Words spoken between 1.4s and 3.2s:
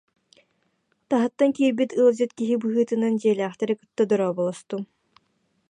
киирбит ыалдьыт киһи быһыытынан